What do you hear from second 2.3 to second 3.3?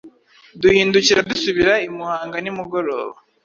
nimugoroba